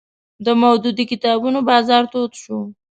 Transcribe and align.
د 0.45 0.47
مودودي 0.61 1.05
کتابونو 1.11 1.59
بازار 1.69 2.03
تود 2.11 2.31
شو 2.41 2.57